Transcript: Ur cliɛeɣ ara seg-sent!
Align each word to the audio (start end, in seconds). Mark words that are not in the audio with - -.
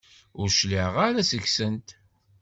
Ur 0.39 0.47
cliɛeɣ 0.57 0.95
ara 1.07 1.29
seg-sent! 1.29 1.87